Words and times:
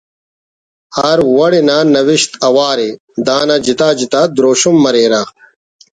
ہر 0.97 1.17
وڑ 1.35 1.51
انا 1.59 1.77
نوشت 1.93 2.31
اوار 2.47 2.77
ءِ 2.87 2.89
دانا 3.25 3.55
جتا 3.65 3.89
جتا 3.99 4.21
دروشم 4.35 4.75
مریرہ 4.83 5.21